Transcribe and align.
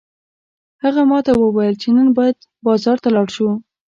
هغه 0.83 1.01
ماته 1.11 1.31
وویل 1.35 1.75
چې 1.81 1.87
نن 1.97 2.07
باید 2.17 2.37
بازار 2.67 2.97
ته 3.03 3.09
لاړ 3.15 3.27
شو 3.35 3.47